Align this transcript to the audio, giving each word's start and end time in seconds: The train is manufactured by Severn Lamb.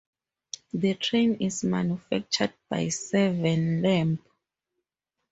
The 0.73 0.95
train 0.95 1.35
is 1.41 1.63
manufactured 1.63 2.55
by 2.67 2.89
Severn 2.89 3.83
Lamb. 3.83 4.17